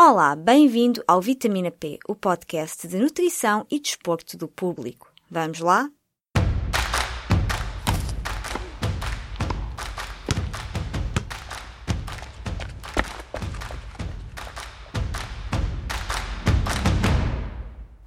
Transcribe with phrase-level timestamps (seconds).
[0.00, 5.12] Olá, bem-vindo ao Vitamina P, o podcast de nutrição e desporto do público.
[5.28, 5.90] Vamos lá?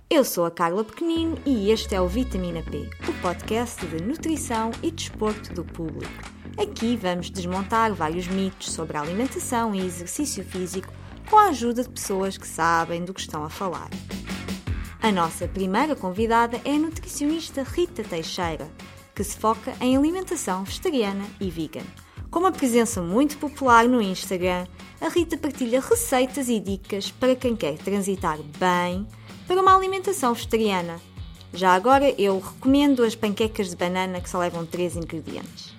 [0.10, 4.72] Eu sou a Carla Pequenino e este é o Vitamina P, o podcast de nutrição
[4.82, 6.14] e desporto do público.
[6.58, 11.01] Aqui vamos desmontar vários mitos sobre a alimentação e exercício físico
[11.32, 13.90] com a ajuda de pessoas que sabem do que estão a falar.
[15.02, 18.70] A nossa primeira convidada é a nutricionista Rita Teixeira,
[19.16, 21.86] que se foca em alimentação vegetariana e vegan.
[22.30, 24.68] Com uma presença muito popular no Instagram,
[25.00, 29.08] a Rita partilha receitas e dicas para quem quer transitar bem
[29.48, 31.00] para uma alimentação vegetariana.
[31.54, 35.74] Já agora eu recomendo as panquecas de banana que só levam 3 ingredientes.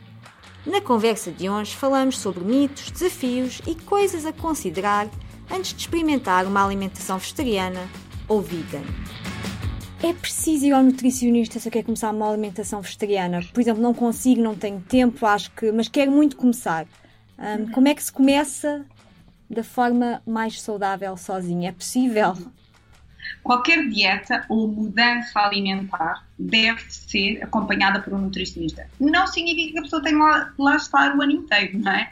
[0.65, 5.11] Na conversa de hoje falamos sobre mitos, desafios e coisas a considerar
[5.53, 7.87] antes de experimentar uma alimentação vegetariana
[8.27, 8.83] ou vegan.
[10.03, 13.41] É preciso ir ao nutricionista se eu quero começar uma alimentação vegetariana.
[13.53, 16.87] Por exemplo, não consigo, não tenho tempo, acho que, mas quero muito começar.
[17.39, 18.85] Um, como é que se começa
[19.49, 21.69] da forma mais saudável sozinha?
[21.69, 22.35] É possível?
[23.43, 28.87] Qualquer dieta ou mudança alimentar deve ser acompanhada por um nutricionista.
[28.99, 32.11] Não significa que a pessoa tenha lá, lá estar o ano inteiro, não é?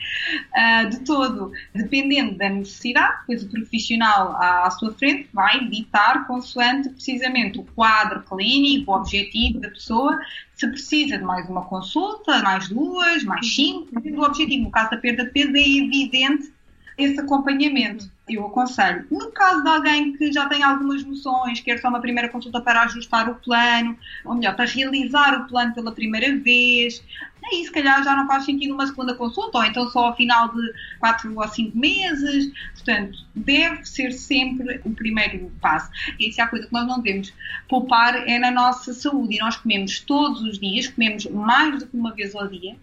[0.56, 6.27] Uh, de todo, dependendo da necessidade, pois o profissional à, à sua frente vai ditar
[6.27, 10.20] consoante precisamente o quadro clínico, o objetivo da pessoa,
[10.55, 14.97] se precisa de mais uma consulta, mais duas, mais cinco, o objetivo, no caso da
[14.98, 16.53] perda de peso, é evidente
[17.01, 19.06] esse acompanhamento eu aconselho.
[19.11, 22.83] No caso de alguém que já tem algumas noções, quer só uma primeira consulta para
[22.83, 27.03] ajustar o plano, ou melhor, para realizar o plano pela primeira vez,
[27.45, 30.48] aí se calhar já não faz sentido uma segunda consulta, ou então só ao final
[30.55, 32.53] de 4 ou 5 meses.
[32.75, 35.91] Portanto, deve ser sempre o primeiro passo.
[36.19, 37.33] E se há coisa que nós não devemos
[37.69, 39.37] poupar é na nossa saúde.
[39.37, 42.77] E nós comemos todos os dias, comemos mais do que uma vez ao dia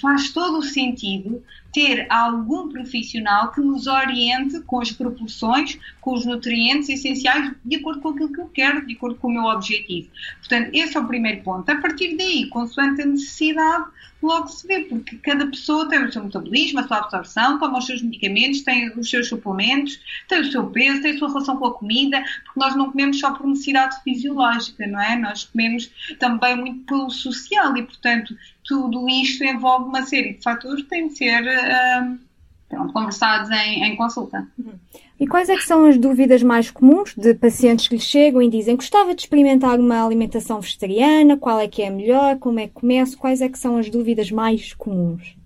[0.00, 1.42] faz todo o sentido
[1.76, 8.00] ter algum profissional que nos oriente com as proporções, com os nutrientes essenciais, de acordo
[8.00, 10.08] com aquilo que eu quero, de acordo com o meu objetivo.
[10.38, 11.68] Portanto, esse é o primeiro ponto.
[11.68, 13.84] A partir daí, consoante a necessidade,
[14.22, 17.84] logo se vê, porque cada pessoa tem o seu metabolismo, a sua absorção, toma os
[17.84, 21.66] seus medicamentos, tem os seus suplementos, tem o seu peso, tem a sua relação com
[21.66, 25.16] a comida, porque nós não comemos só por necessidade fisiológica, não é?
[25.16, 28.34] Nós comemos também muito pelo social e, portanto,
[28.66, 32.18] tudo isto envolve uma série de fatores que têm de ser uh,
[32.68, 34.46] pronto, conversados em, em consulta.
[35.18, 38.50] E quais é que são as dúvidas mais comuns de pacientes que lhe chegam e
[38.50, 42.74] dizem gostava de experimentar uma alimentação vegetariana, qual é que é melhor, como é que
[42.74, 45.36] começo, quais é que são as dúvidas mais comuns?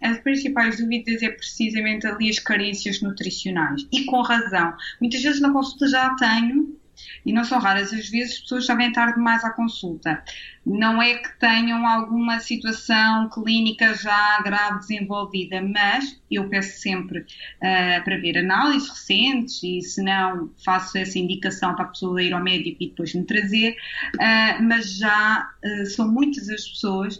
[0.00, 3.84] As principais dúvidas é precisamente ali as carências nutricionais.
[3.90, 4.72] E com razão.
[5.00, 6.77] Muitas vezes na consulta já tenho
[7.24, 7.92] e não são raras.
[7.92, 10.22] As vezes as pessoas vêm tarde demais à consulta.
[10.64, 18.04] Não é que tenham alguma situação clínica já grave desenvolvida, mas eu peço sempre uh,
[18.04, 22.42] para ver análises recentes e se não faço essa indicação para a pessoa ir ao
[22.42, 23.76] médico e depois me trazer,
[24.16, 27.18] uh, mas já uh, são muitas as pessoas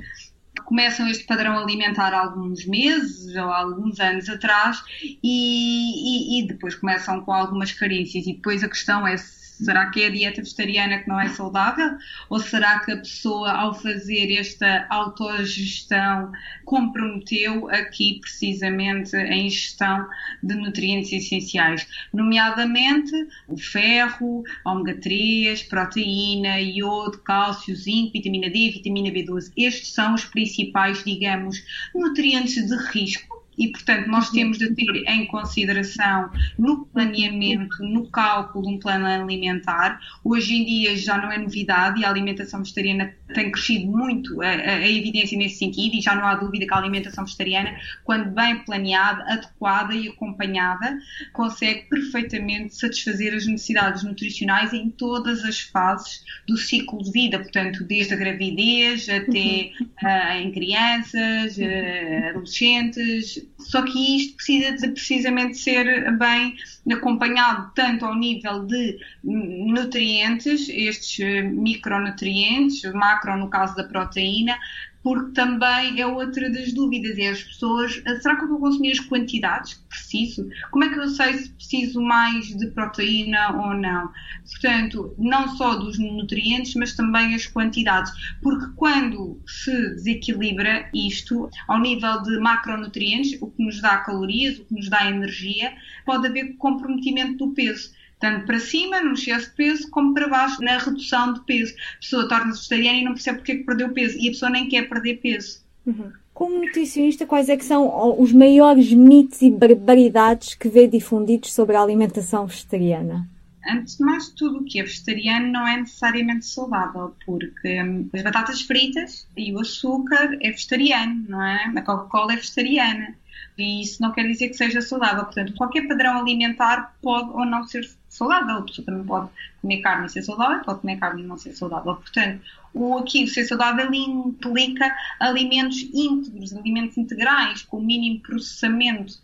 [0.58, 6.40] que começam este padrão alimentar há alguns meses ou há alguns anos atrás e, e,
[6.40, 8.26] e depois começam com algumas carências.
[8.26, 11.28] E depois a questão é se Será que é a dieta vegetariana que não é
[11.28, 11.96] saudável?
[12.30, 16.30] Ou será que a pessoa, ao fazer esta autogestão,
[16.64, 20.06] comprometeu aqui precisamente a ingestão
[20.42, 23.12] de nutrientes essenciais, nomeadamente
[23.48, 29.52] o ferro, ômega 3, proteína, iodo, cálcio, zinco, vitamina D, vitamina B12.
[29.56, 31.64] Estes são os principais, digamos,
[31.94, 34.34] nutrientes de risco e, portanto, nós uhum.
[34.34, 40.00] temos de ter em consideração no planeamento, no cálculo de um plano alimentar.
[40.24, 44.46] Hoje em dia já não é novidade e a alimentação vegetariana tem crescido muito a,
[44.46, 48.30] a, a evidência nesse sentido e já não há dúvida que a alimentação vegetariana, quando
[48.30, 50.98] bem planeada, adequada e acompanhada,
[51.32, 57.84] consegue perfeitamente satisfazer as necessidades nutricionais em todas as fases do ciclo de vida, portanto,
[57.84, 65.58] desde a gravidez até uh, em crianças, uh, adolescentes, só que isto precisa de precisamente
[65.58, 66.56] ser bem
[66.90, 74.58] acompanhado tanto ao nível de nutrientes, estes micronutrientes, macro no caso da proteína,
[75.02, 78.92] porque também é outra das dúvidas, é as pessoas, ah, será que eu vou consumir
[78.92, 80.48] as quantidades que preciso?
[80.70, 84.10] Como é que eu sei se preciso mais de proteína ou não?
[84.50, 88.12] Portanto, não só dos nutrientes, mas também as quantidades,
[88.42, 94.64] porque quando se desequilibra isto ao nível de macronutrientes, o que nos dá calorias, o
[94.64, 95.72] que nos dá energia,
[96.04, 100.62] pode haver comprometimento do peso tanto para cima, no excesso de peso, como para baixo,
[100.62, 101.74] na redução de peso.
[101.96, 104.18] A pessoa torna-se vegetariana e não percebe porque é que perdeu peso.
[104.18, 105.60] E a pessoa nem quer perder peso.
[105.86, 106.12] Uhum.
[106.34, 111.74] Como nutricionista, quais é que são os maiores mitos e barbaridades que vê difundidos sobre
[111.74, 113.28] a alimentação vegetariana?
[113.68, 118.22] Antes de mais, tudo o que é vegetariano não é necessariamente saudável, porque hum, as
[118.22, 121.72] batatas fritas e o açúcar é vegetariano, não é?
[121.76, 123.14] A Coca-Cola é vegetariana.
[123.58, 125.24] E isso não quer dizer que seja saudável.
[125.24, 127.84] Portanto, qualquer padrão alimentar pode ou não ser
[128.18, 128.56] saudável.
[128.56, 129.28] A pessoa também pode
[129.62, 131.94] comer carne e ser saudável, pode comer carne e não ser saudável.
[131.94, 132.42] Portanto,
[132.74, 139.14] o aqui, o ser saudável implica alimentos íntegros, alimentos integrais, com mínimo processamento.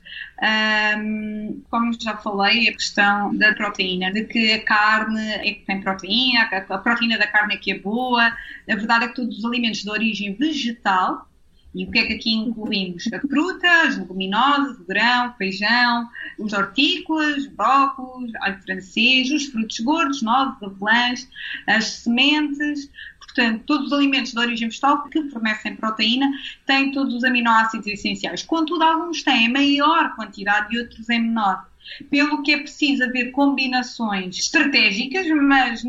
[0.98, 5.80] Um, como já falei, a questão da proteína, de que a carne é que tem
[5.80, 8.24] proteína, a proteína da carne é que é boa.
[8.26, 11.28] A verdade é que todos os alimentos de origem vegetal,
[11.74, 13.12] e o que é que aqui incluímos?
[13.12, 19.80] A fruta, as leguminosas, o grão, o feijão, os hortícolas, brócolis, alho francês, os frutos
[19.80, 21.28] gordos, nozes, avelãs,
[21.66, 22.88] as sementes.
[23.18, 26.30] Portanto, todos os alimentos de origem vegetal que fornecem proteína
[26.64, 28.44] têm todos os aminoácidos essenciais.
[28.44, 31.66] Contudo, alguns têm maior quantidade e outros em menor.
[32.08, 35.82] Pelo que é preciso haver combinações estratégicas, mas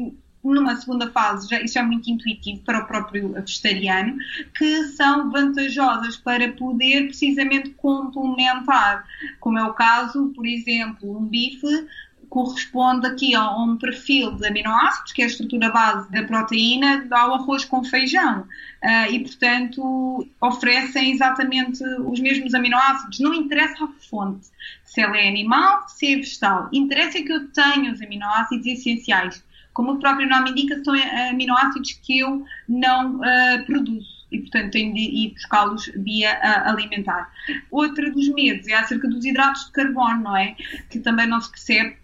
[0.54, 4.18] numa segunda fase, já, isso é muito intuitivo para o próprio vegetariano,
[4.58, 9.06] que são vantajosas para poder precisamente complementar,
[9.40, 11.88] como é o caso, por exemplo, um bife
[12.36, 17.36] corresponde aqui a um perfil de aminoácidos, que é a estrutura base da proteína, ao
[17.36, 18.42] arroz com feijão.
[18.84, 23.22] Uh, e, portanto, oferecem exatamente os mesmos aminoácidos.
[23.22, 24.48] Não interessa a fonte,
[24.84, 26.68] se ela é animal, se é vegetal.
[26.74, 29.42] Interessa que eu tenha os aminoácidos essenciais
[29.76, 30.96] como o próprio nome indica, são
[31.30, 37.30] aminoácidos que eu não uh, produzo e, portanto, tenho de ir buscá-los via uh, alimentar.
[37.70, 40.56] Outra dos medos é acerca dos hidratos de carbono, não é?
[40.90, 41.98] Que também não se percebe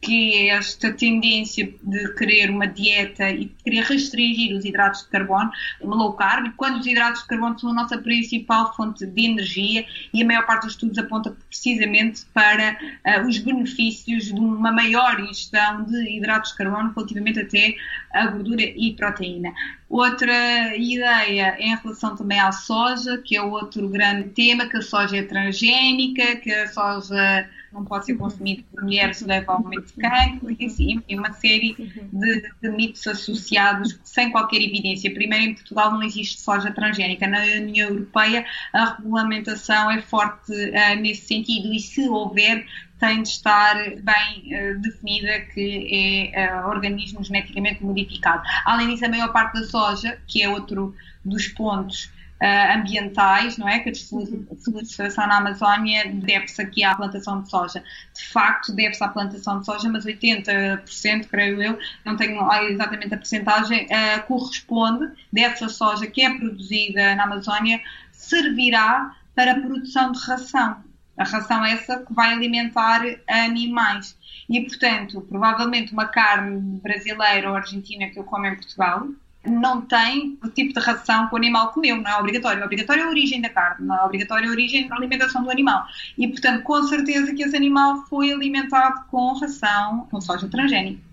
[0.00, 5.08] que é esta tendência de querer uma dieta e de querer restringir os hidratos de
[5.08, 5.50] carbono,
[5.82, 9.84] low carb, quando os hidratos de carbono são a nossa principal fonte de energia
[10.14, 15.18] e a maior parte dos estudos aponta precisamente para uh, os benefícios de uma maior
[15.20, 17.74] ingestão de hidratos de carbono relativamente até
[18.12, 19.52] a gordura e proteína.
[19.88, 25.16] Outra ideia em relação também à soja, que é outro grande tema, que a soja
[25.16, 29.92] é transgénica, que a soja não pode ser consumido por mulheres, leva ao aumento de
[29.94, 31.74] cancro, e assim, uma série
[32.12, 35.12] de, de, mitos associados sem qualquer evidência.
[35.12, 37.26] Primeiro, em Portugal não existe soja transgénica.
[37.26, 42.66] Na União Europeia, a regulamentação é forte uh, nesse sentido, e se houver,
[42.98, 48.42] tem de estar bem uh, definida que é uh, organismo geneticamente modificado.
[48.64, 50.94] Além disso, a maior parte da soja, que é outro
[51.28, 52.10] dos pontos
[52.42, 53.80] uh, ambientais, não é?
[53.80, 57.82] Que a desflorestação na Amazónia deve-se aqui à plantação de soja.
[58.14, 63.18] De facto, deve-se à plantação de soja, mas 80%, creio eu, não tenho exatamente a
[63.18, 67.80] percentagem, uh, corresponde dessa soja que é produzida na Amazónia,
[68.12, 70.76] servirá para a produção de ração.
[71.16, 74.16] A ração é essa que vai alimentar animais.
[74.48, 79.08] E, portanto, provavelmente uma carne brasileira ou argentina que eu como em Portugal,
[79.46, 82.60] não tem o tipo de ração que o animal comeu, não é obrigatório.
[82.60, 85.84] É obrigatório a origem da carne, não é obrigatório a origem da alimentação do animal.
[86.16, 91.08] E, portanto, com certeza que esse animal foi alimentado com ração, com soja transgénica.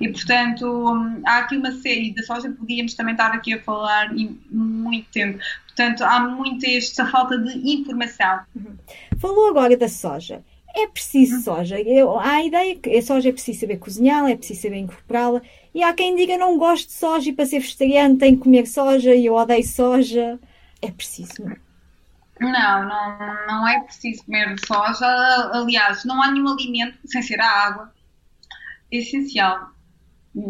[0.00, 4.12] E, portanto, há aqui uma série de soja, podíamos também estar aqui a falar
[4.50, 5.38] muito tempo.
[5.66, 8.40] Portanto, há muito esta falta de informação.
[8.54, 8.76] Uhum.
[9.18, 10.44] Falou agora da soja.
[10.74, 11.42] É preciso uhum.
[11.42, 11.80] soja.
[11.80, 15.40] Eu, há a ideia que a soja é preciso saber cozinhá-la, é preciso saber incorporá-la.
[15.74, 18.66] E há quem diga não gosto de soja e para ser vegetariano tem que comer
[18.66, 20.38] soja e eu odeio soja.
[20.82, 21.56] É preciso, não é?
[22.40, 25.06] Não, não, não é preciso comer soja.
[25.52, 27.92] Aliás, não há nenhum alimento, sem ser a água,
[28.90, 29.70] essencial.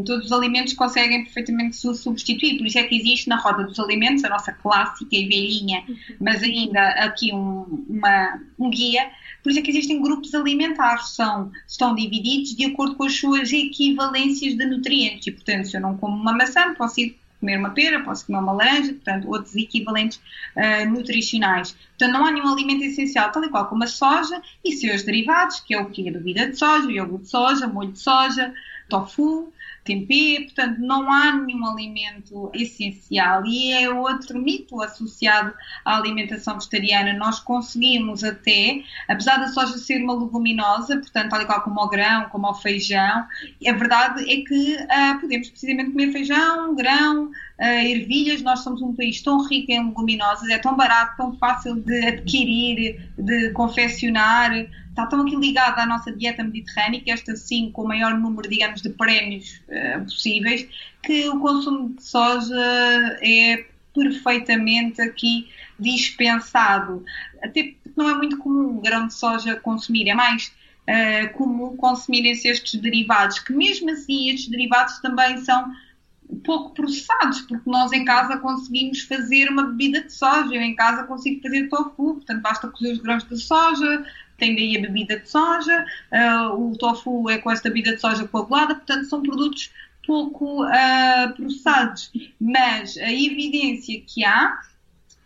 [0.04, 4.22] Todos os alimentos conseguem perfeitamente substituir, por isso é que existe na roda dos alimentos,
[4.24, 5.82] a nossa clássica e velhinha,
[6.20, 9.10] mas ainda aqui um, uma, um guia
[9.42, 13.52] por isso é que existem grupos alimentares, são, estão divididos de acordo com as suas
[13.52, 15.26] equivalências de nutrientes.
[15.26, 18.38] E, portanto, se eu não como uma maçã, posso ir comer uma pera, posso comer
[18.38, 20.20] uma laranja, portanto, outros equivalentes
[20.56, 21.72] uh, nutricionais.
[21.72, 25.60] Portanto, não há nenhum alimento essencial, tal e qual como a soja e seus derivados,
[25.60, 26.08] que é o que?
[26.08, 28.52] A bebida de soja, o iogurte de soja, molho de soja,
[28.88, 29.52] tofu,
[29.90, 33.44] tempê, portanto não há nenhum alimento essencial.
[33.44, 35.52] E é outro mito associado
[35.84, 37.12] à alimentação vegetariana.
[37.14, 41.88] Nós conseguimos até, apesar da soja ser uma leguminosa, portanto tal e qual como o
[41.88, 43.26] grão, como o feijão,
[43.66, 48.94] a verdade é que uh, podemos precisamente comer feijão, grão, uh, ervilhas, nós somos um
[48.94, 54.52] país tão rico em leguminosas, é tão barato, tão fácil de adquirir, de confeccionar,
[55.00, 58.82] está tão aqui ligada à nossa dieta mediterrânea, esta sim com o maior número, digamos,
[58.82, 60.66] de prémios uh, possíveis,
[61.02, 67.04] que o consumo de soja é perfeitamente aqui dispensado.
[67.42, 70.52] Até porque não é muito comum o grão de soja consumir, é mais
[70.86, 75.72] uh, comum consumirem-se estes derivados, que mesmo assim estes derivados também são
[76.44, 81.04] pouco processados, porque nós em casa conseguimos fazer uma bebida de soja, eu em casa
[81.04, 84.06] consigo fazer tofu, portanto basta cozer os grãos de soja,
[84.40, 88.26] tem daí a bebida de soja, uh, o tofu é com esta bebida de soja
[88.26, 89.70] coagulada, portanto são produtos
[90.04, 94.58] pouco uh, processados, mas a evidência que há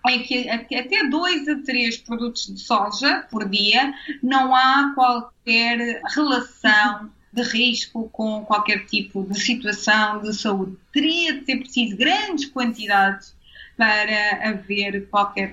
[0.07, 7.11] é que até 2 a 3 produtos de soja por dia não há qualquer relação
[7.33, 10.77] de risco com qualquer tipo de situação de saúde.
[10.93, 13.35] Teria de ser preciso grandes quantidades
[13.77, 15.53] para haver qualquer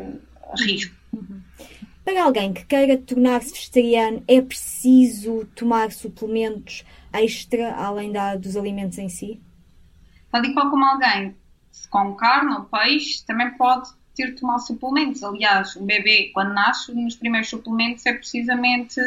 [0.58, 0.94] risco.
[1.14, 1.42] Uhum.
[2.04, 8.98] Para alguém que queira tornar-se vegetariano, é preciso tomar suplementos extra além da, dos alimentos
[8.98, 9.40] em si?
[10.32, 11.36] Tal e qual como alguém
[11.72, 15.24] se come carne ou peixe, também pode ter de tomar suplementos.
[15.24, 19.00] Aliás, o bebê, quando nasce, nos primeiros suplementos é precisamente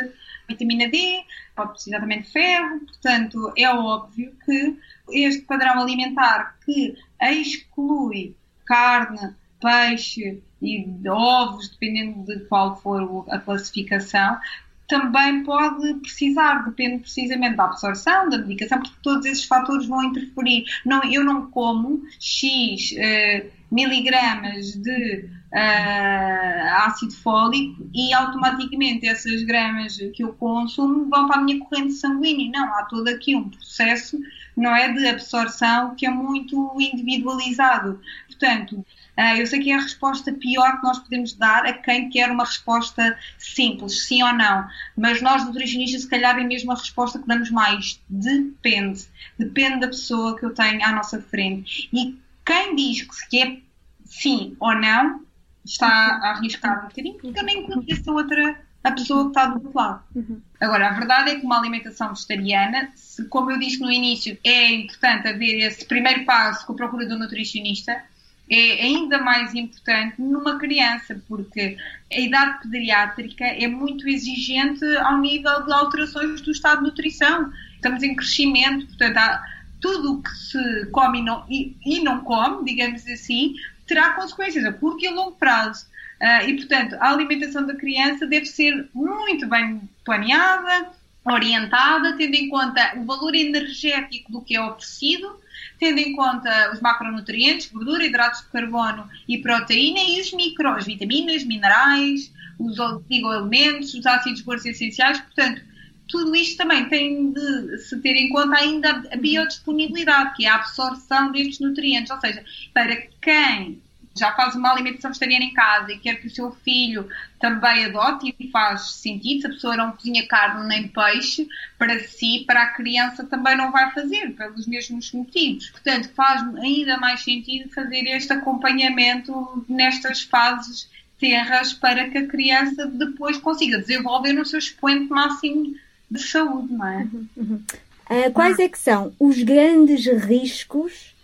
[0.48, 1.24] vitamina D,
[1.56, 4.78] pode precisar também de ferro, portanto, é óbvio que
[5.12, 8.36] este padrão alimentar que exclui
[8.66, 14.38] carne, peixe e ovos, dependendo de qual for a classificação,
[14.86, 20.64] também pode precisar, depende precisamente da absorção, da medicação, porque todos esses fatores vão interferir.
[20.84, 29.96] Não, eu não como X uh, miligramas de uh, ácido fólico e automaticamente essas gramas
[30.12, 32.50] que eu consumo vão para a minha corrente sanguínea.
[32.52, 34.18] Não, há todo aqui um processo,
[34.54, 38.00] não é, de absorção que é muito individualizado.
[38.28, 38.84] Portanto,
[39.18, 42.30] Uh, eu sei que é a resposta pior que nós podemos dar a quem quer
[42.30, 44.66] uma resposta simples, sim ou não.
[44.96, 48.00] Mas nós, nutricionistas, se calhar é mesmo a resposta que damos mais.
[48.08, 49.04] Depende.
[49.38, 51.88] Depende da pessoa que eu tenho à nossa frente.
[51.92, 53.58] E quem diz que é
[54.04, 55.24] sim ou não,
[55.64, 59.46] está a arriscar um bocadinho, porque eu nem conheço a outra a pessoa que está
[59.46, 60.04] do outro lado.
[60.14, 60.42] Uhum.
[60.60, 64.72] Agora, a verdade é que uma alimentação vegetariana, se, como eu disse no início, é
[64.72, 68.04] importante haver esse primeiro passo com a procura do nutricionista,
[68.50, 71.76] é ainda mais importante numa criança, porque
[72.12, 77.50] a idade pediátrica é muito exigente ao nível de alterações do estado de nutrição.
[77.74, 79.42] Estamos em crescimento, portanto, há,
[79.80, 83.54] tudo o que se come e não, e, e não come, digamos assim,
[83.86, 85.86] terá consequências a curto e a longo prazo.
[86.20, 90.90] Uh, e, portanto, a alimentação da criança deve ser muito bem planeada,
[91.24, 95.38] orientada, tendo em conta o valor energético do que é oferecido,
[95.78, 101.44] tendo em conta os macronutrientes, gordura, hidratos de carbono e proteína, e os micros, vitaminas,
[101.44, 105.20] minerais, os oligoelementos, os ácidos gordos essenciais.
[105.20, 105.62] Portanto,
[106.08, 110.56] tudo isto também tem de se ter em conta ainda a biodisponibilidade, que é a
[110.56, 112.10] absorção destes nutrientes.
[112.10, 113.82] Ou seja, para quem
[114.16, 117.08] já faz uma alimentação vegetariana em casa e quer que o seu filho
[117.40, 122.44] também adote e faz sentido, se a pessoa não cozinha carne nem peixe, para si,
[122.46, 125.70] para a criança também não vai fazer, pelos mesmos motivos.
[125.70, 132.86] Portanto, faz ainda mais sentido fazer este acompanhamento nestas fases terras para que a criança
[132.86, 135.74] depois consiga desenvolver no seu expoente máximo
[136.10, 136.98] de saúde, não é?
[136.98, 137.62] Uhum, uhum.
[138.10, 141.14] Uh, quais é que são os grandes riscos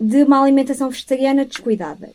[0.00, 2.12] de uma alimentação vegetariana descuidada?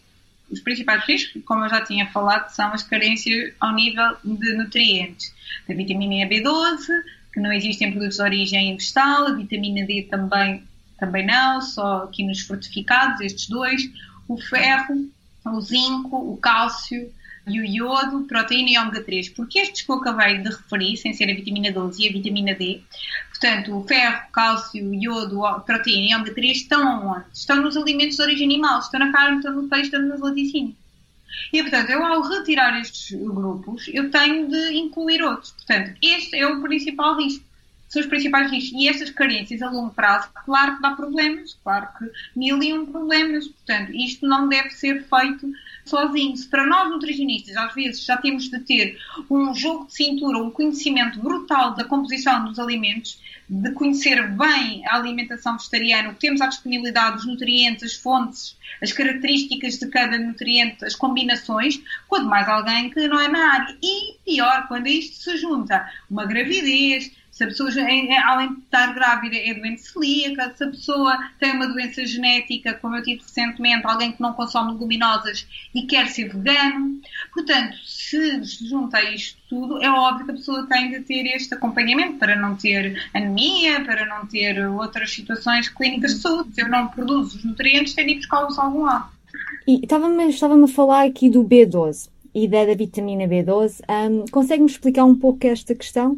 [0.49, 5.33] Os principais riscos, como eu já tinha falado, são as carências ao nível de nutrientes.
[5.69, 6.87] A vitamina B12,
[7.33, 10.63] que não existe em produtos de origem vegetal, a vitamina D também,
[10.97, 13.89] também não, só aqui nos fortificados, estes dois,
[14.27, 15.09] o ferro,
[15.45, 17.11] o zinco, o cálcio,
[17.47, 21.13] e o iodo, proteína e ômega 3, porque estes que eu acabei de referir, sem
[21.13, 22.81] ser a vitamina 12 e a vitamina D,
[23.29, 27.25] portanto, o ferro, cálcio, iodo, proteína e ômega 3 estão onde?
[27.33, 30.75] Estão nos alimentos de origem animal, estão na carne, estão no peixe, estão nas laticínios.
[31.51, 35.51] E, portanto, eu ao retirar estes grupos, eu tenho de incluir outros.
[35.51, 37.43] Portanto, este é o principal risco.
[37.95, 38.81] São os principais riscos.
[38.81, 42.85] E estas carências a longo prazo, claro que dá problemas, claro que mil e um
[42.85, 43.47] problemas.
[43.47, 45.49] Portanto, isto não deve ser feito
[45.85, 46.35] sozinho.
[46.35, 48.97] Se para nós nutricionistas, às vezes, já temos de ter
[49.29, 54.95] um jogo de cintura, um conhecimento brutal da composição dos alimentos, de conhecer bem a
[54.95, 60.17] alimentação vegetariana, o que temos à disponibilidade, os nutrientes, as fontes, as características de cada
[60.17, 63.77] nutriente, as combinações, quanto mais alguém que não é na área.
[63.81, 67.69] E pior, quando isto se junta uma gravidez, se a pessoa,
[68.27, 72.95] além de estar grávida, é doente celíaca, se a pessoa tem uma doença genética, como
[72.95, 77.01] eu tive recentemente, alguém que não consome leguminosas e quer ser vegano.
[77.33, 82.19] Portanto, se junta isto tudo, é óbvio que a pessoa tem de ter este acompanhamento
[82.19, 86.55] para não ter anemia, para não ter outras situações clínicas de saúde.
[86.55, 89.09] Se eu não produzo os nutrientes, tenho de buscá-los algum lado.
[89.67, 93.81] E estava-me estava a falar aqui do B12 e da, da vitamina B12.
[93.89, 96.17] Um, Consegue-me explicar um pouco esta questão?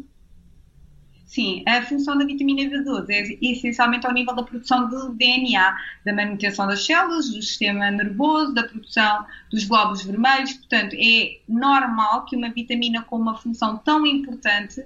[1.28, 6.12] Sim, a função da vitamina B12 é essencialmente ao nível da produção de DNA, da
[6.14, 10.54] manutenção das células, do sistema nervoso, da produção dos glóbulos vermelhos.
[10.54, 14.82] Portanto, é normal que uma vitamina com uma função tão importante,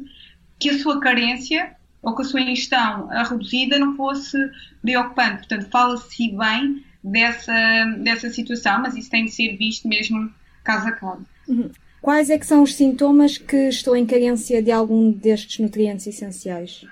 [0.59, 4.37] que a sua carência ou que a sua ingestão reduzida não fosse
[4.83, 5.47] preocupante.
[5.47, 10.29] Portanto, fala-se bem dessa, dessa situação, mas isso tem de ser visto mesmo
[10.65, 11.25] caso a caso.
[11.47, 11.71] Uhum.
[12.03, 16.85] Quais é que são os sintomas que estou em carência de algum destes nutrientes essenciais?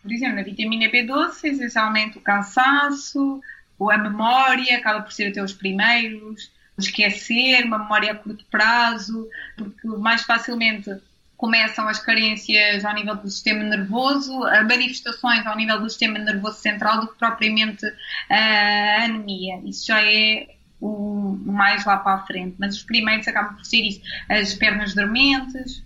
[0.00, 3.40] Por exemplo, na vitamina B12, essencialmente o cansaço,
[3.80, 9.88] a memória, acaba por ser até os primeiros, esquecer, uma memória a curto prazo, porque
[9.88, 10.88] mais facilmente
[11.36, 17.00] começam as carências ao nível do sistema nervoso, manifestações ao nível do sistema nervoso central
[17.00, 17.84] do que propriamente
[18.30, 19.60] a anemia.
[19.64, 23.82] Isso já é o mais lá para a frente, mas os primeiros acabam por ser
[23.82, 25.82] isso, as pernas dormentes,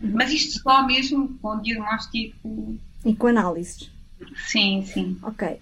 [0.00, 2.76] mas isto só mesmo com diagnóstico.
[3.04, 3.90] E com análises.
[4.36, 5.18] Sim, sim.
[5.22, 5.60] Ok.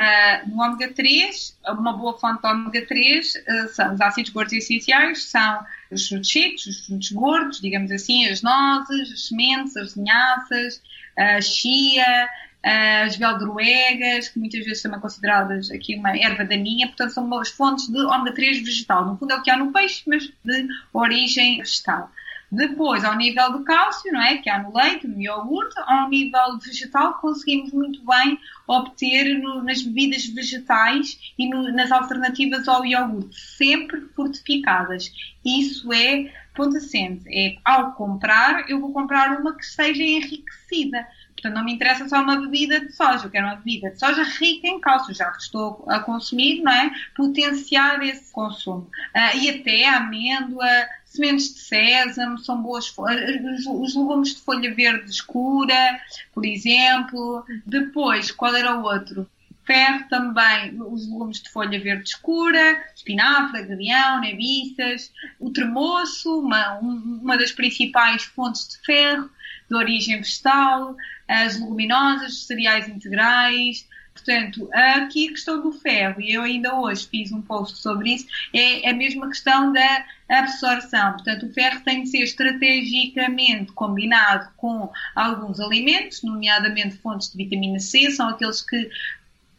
[0.00, 4.52] Uh, no ômega 3, uma boa fonte de ômega 3 uh, são os ácidos gordos
[4.54, 9.96] essenciais, são os frutos secos, os frutos gordos, digamos assim, as nozes, as sementes, as
[9.96, 10.80] linhaças,
[11.18, 12.28] a chia,
[12.62, 17.88] as beldroegas, que muitas vezes são consideradas aqui uma erva daninha, portanto são boas fontes
[17.88, 19.06] de ômega 3 vegetal.
[19.06, 22.10] No fundo é o que há no peixe, mas de origem vegetal.
[22.52, 24.38] Depois, ao nível do cálcio, não é?
[24.38, 29.82] Que há no leite, no iogurte, ao nível vegetal, conseguimos muito bem obter no, nas
[29.82, 35.12] bebidas vegetais e no, nas alternativas ao iogurte, sempre fortificadas.
[35.44, 37.22] Isso é ponto assente.
[37.28, 41.06] É, ao comprar, eu vou comprar uma que seja enriquecida
[41.40, 44.22] Portanto, não me interessa só uma bebida de soja, eu quero uma bebida de soja
[44.22, 46.90] rica em cálcio, já que estou a consumir, não é?
[47.16, 48.90] Potenciar esse consumo.
[49.16, 50.66] Uh, e até amêndoa,
[51.06, 56.00] sementes de sésamo, são boas, os, os legumes de folha verde escura,
[56.34, 57.44] por exemplo.
[57.64, 59.26] Depois, qual era o outro?
[59.70, 67.38] ferro também, os legumes de folha verde escura, espinafre, agrião, nebiças, o tremoço, uma, uma
[67.38, 69.30] das principais fontes de ferro,
[69.70, 70.96] de origem vegetal,
[71.28, 73.88] as leguminosas, os cereais integrais.
[74.12, 78.26] Portanto, aqui a questão do ferro, e eu ainda hoje fiz um post sobre isso,
[78.52, 81.12] é a mesma questão da absorção.
[81.12, 87.78] Portanto, o ferro tem de ser estrategicamente combinado com alguns alimentos, nomeadamente fontes de vitamina
[87.78, 88.90] C, são aqueles que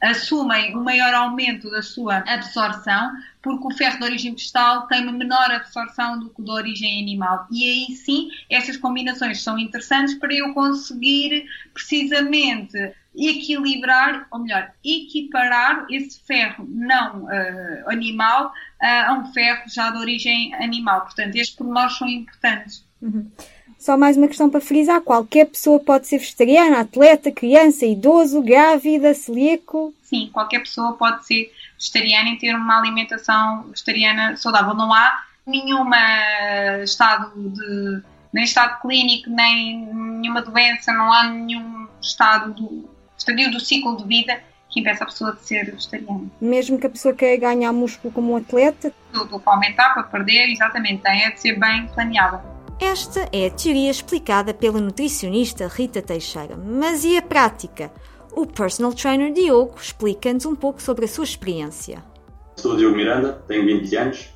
[0.01, 5.11] assumem um maior aumento da sua absorção, porque o ferro de origem vegetal tem uma
[5.11, 7.47] menor absorção do que o de origem animal.
[7.51, 12.77] E aí sim, essas combinações são interessantes para eu conseguir precisamente
[13.15, 19.97] equilibrar, ou melhor, equiparar esse ferro não uh, animal uh, a um ferro já de
[19.97, 21.01] origem animal.
[21.01, 22.85] Portanto, estes pormenores são importantes.
[23.01, 23.29] Uhum.
[23.77, 29.13] Só mais uma questão para frisar: qualquer pessoa pode ser vegetariana, atleta, criança, idoso, grávida,
[29.13, 29.93] celíaco?
[30.03, 34.75] Sim, qualquer pessoa pode ser vegetariana e ter uma alimentação vegetariana saudável.
[34.75, 35.89] Não há nenhum
[36.83, 43.59] estado de nem estado clínico, nem nenhuma doença, não há nenhum estado do estadio do
[43.59, 46.27] ciclo de vida que impeça a pessoa de ser vegetariana.
[46.39, 48.93] Mesmo que a pessoa queira ganhar músculo como um atleta?
[49.11, 52.41] Tudo para aumentar, para perder, exatamente, tem é de ser bem planeada.
[52.79, 56.55] Esta é a teoria explicada pela nutricionista Rita Teixeira.
[56.55, 57.91] Mas e a prática?
[58.33, 62.01] O personal trainer Diogo explica-nos um pouco sobre a sua experiência.
[62.55, 64.29] Sou Diogo Miranda, tenho 20 anos,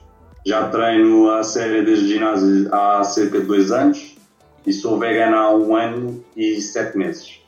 [0.45, 4.17] já treino a série desde ginásio há cerca de 2 anos
[4.67, 7.39] e sou vegano há um ano e 7 meses.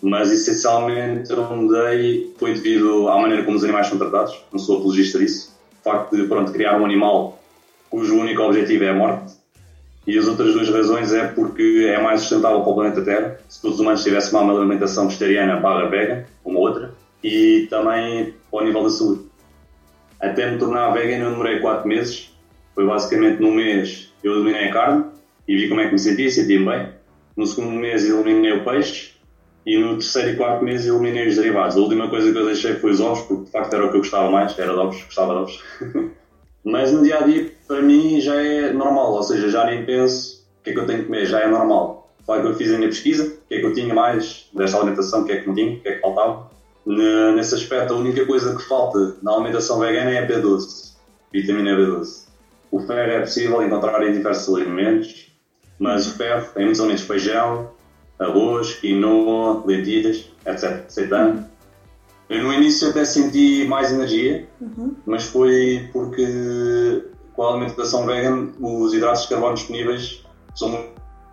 [0.00, 4.78] Mas essencialmente eu mudei foi devido à maneira como os animais são tratados, não sou
[4.78, 5.52] apologista disso.
[5.80, 7.40] O facto de pronto, criar um animal
[7.90, 9.39] cujo único objetivo é a morte
[10.06, 13.38] E as outras duas razões é porque é mais sustentável para o planeta Terra.
[13.48, 18.64] Se todos os humanos tivessem uma alimentação vegetariana barra vegan, uma outra, e também ao
[18.64, 19.26] nível da saúde.
[20.18, 22.34] Até me tornar vegan eu demorei 4 meses.
[22.74, 25.04] Foi basicamente num mês eu eliminei a carne
[25.46, 26.88] e vi como é que me sentia, sentia-me bem.
[27.36, 29.12] No segundo mês eliminei o peixe
[29.66, 31.76] e no terceiro e quarto mês eliminei os derivados.
[31.76, 33.96] A última coisa que eu deixei foi os ovos, porque de facto era o que
[33.96, 35.62] eu gostava mais, era de ovos, gostava de ovos.
[36.64, 40.44] Mas no dia a dia, para mim, já é normal, ou seja, já nem penso
[40.58, 42.12] o que é que eu tenho que comer, já é normal.
[42.26, 44.50] Foi o que eu fiz a minha pesquisa, o que é que eu tinha mais
[44.52, 46.50] desta alimentação, o que é que não tinha, o que é que faltava.
[46.84, 50.96] Nesse aspecto, a única coisa que falta na alimentação vegana é a B12,
[51.32, 52.26] vitamina B12.
[52.72, 55.30] O ferro é possível encontrar em diversos alimentos,
[55.78, 57.70] mas o ferro tem muitos alimentos, feijão,
[58.18, 60.86] arroz, quinoa, lentilhas, etc.
[60.88, 61.44] Aceitando.
[62.28, 64.96] Eu no início até senti mais energia, uhum.
[65.06, 70.86] mas foi porque com a alimentação vegan os hidratos de carbono disponíveis são,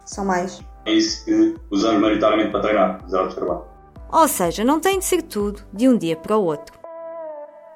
[0.06, 0.62] são mais.
[0.86, 3.66] É isso que usamos maioritariamente para treinar, os hidratos de carbono.
[4.12, 6.78] Ou seja, não tem de ser tudo de um dia para o outro.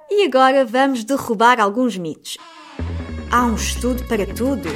[0.09, 2.37] E agora vamos derrubar alguns mitos.
[3.31, 4.69] Há um estudo para tudo?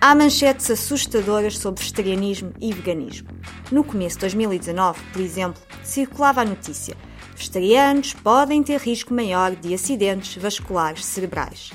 [0.00, 3.28] Há manchetes assustadoras sobre vegetarianismo e veganismo.
[3.70, 6.96] No começo de 2019, por exemplo, circulava a notícia:
[7.36, 11.70] vegetarianos podem ter risco maior de acidentes vasculares cerebrais.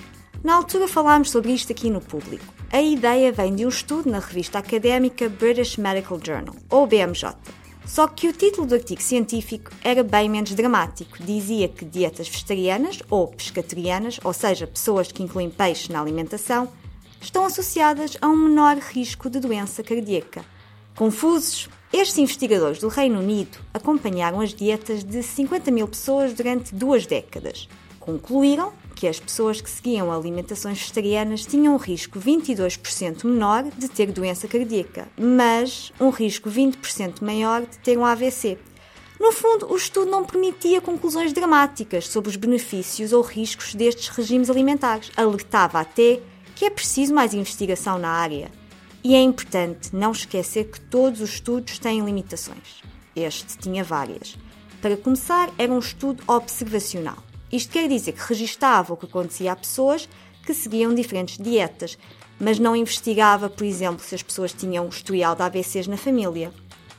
[0.46, 2.46] Na altura falámos sobre isto aqui no público.
[2.72, 7.34] A ideia vem de um estudo na revista académica British Medical Journal, ou BMJ.
[7.84, 11.18] Só que o título do artigo científico era bem menos dramático.
[11.24, 16.70] Dizia que dietas vegetarianas ou pescaterianas, ou seja, pessoas que incluem peixe na alimentação,
[17.20, 20.46] estão associadas a um menor risco de doença cardíaca.
[20.96, 27.08] Confusos, estes investigadores do Reino Unido acompanharam as dietas de 50 mil pessoas durante duas
[27.08, 27.68] décadas.
[28.00, 34.12] Concluíram que as pessoas que seguiam alimentações vegetarianas tinham um risco 22% menor de ter
[34.12, 38.58] doença cardíaca, mas um risco 20% maior de ter um AVC.
[39.20, 44.50] No fundo, o estudo não permitia conclusões dramáticas sobre os benefícios ou riscos destes regimes
[44.50, 45.12] alimentares.
[45.16, 46.22] Alertava até
[46.56, 48.52] que é preciso mais investigação na área.
[49.04, 52.82] E é importante não esquecer que todos os estudos têm limitações.
[53.16, 54.38] Este tinha várias.
[54.82, 57.18] Para começar, era um estudo observacional.
[57.56, 60.10] Isto quer dizer que registava o que acontecia a pessoas
[60.46, 61.98] que seguiam diferentes dietas,
[62.38, 66.52] mas não investigava, por exemplo, se as pessoas tinham historial de AVCs na família.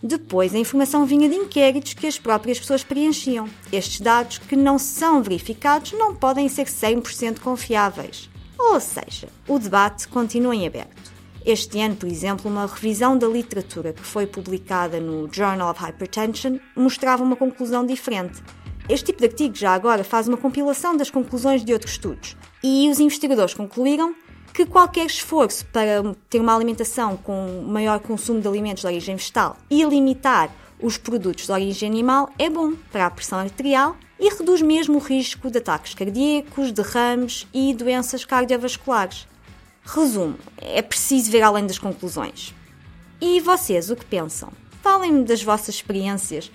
[0.02, 3.46] Depois, a informação vinha de inquéritos que as próprias pessoas preenchiam.
[3.70, 8.30] Estes dados, que não são verificados, não podem ser 100% confiáveis.
[8.58, 11.12] Ou seja, o debate continua em aberto.
[11.44, 16.58] Este ano, por exemplo, uma revisão da literatura que foi publicada no Journal of Hypertension
[16.74, 18.42] mostrava uma conclusão diferente.
[18.88, 22.88] Este tipo de artigo já agora faz uma compilação das conclusões de outros estudos e
[22.88, 24.14] os investigadores concluíram
[24.54, 29.56] que qualquer esforço para ter uma alimentação com maior consumo de alimentos de origem vegetal
[29.68, 34.62] e limitar os produtos de origem animal é bom para a pressão arterial e reduz
[34.62, 39.26] mesmo o risco de ataques cardíacos, derrames e doenças cardiovasculares.
[39.84, 42.54] Resumo: é preciso ver além das conclusões.
[43.20, 44.52] E vocês, o que pensam?
[44.82, 46.50] Falem-me das vossas experiências.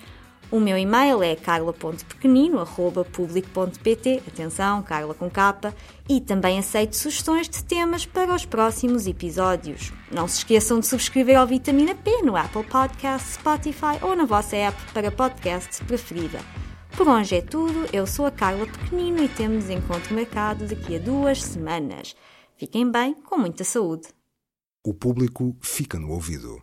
[0.52, 5.74] O meu e-mail é carla.pequenino.public.pt Atenção, Carla com capa.
[6.06, 9.90] E também aceito sugestões de temas para os próximos episódios.
[10.10, 14.54] Não se esqueçam de subscrever ao Vitamina P no Apple Podcasts, Spotify ou na vossa
[14.56, 16.40] app para podcasts preferida.
[16.94, 20.98] Por hoje é tudo, eu sou a Carla Pequenino e temos encontro marcado daqui a
[20.98, 22.14] duas semanas.
[22.58, 24.08] Fiquem bem, com muita saúde.
[24.84, 26.60] O público fica no ouvido.